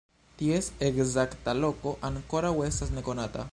[0.39, 3.49] Ties ekzakta loko ankoraŭ estas nekonata.